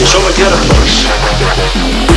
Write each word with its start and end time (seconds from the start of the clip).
Yo 0.00 0.20
me 0.20 0.32
quiero. 0.32 2.13